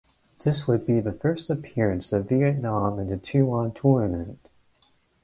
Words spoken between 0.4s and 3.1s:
This would be the first appearance of Vietnam in